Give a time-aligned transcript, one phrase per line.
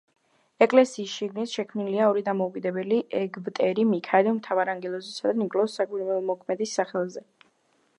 [0.65, 7.29] ეკლესიის შიგნით შექმნილია ორი დამოუკიდებელი ეგვტერი მიქაელ მთავარანგელოზისა და ნიკოლოზ საკვირველთმოქმედის სახელზე.